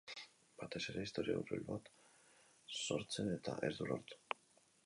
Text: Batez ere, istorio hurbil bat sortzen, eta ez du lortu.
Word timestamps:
Batez 0.61 0.79
ere, 0.93 1.03
istorio 1.07 1.35
hurbil 1.41 1.61
bat 1.69 1.91
sortzen, 2.79 3.33
eta 3.37 3.59
ez 3.71 3.75
du 3.81 3.93
lortu. 3.93 4.23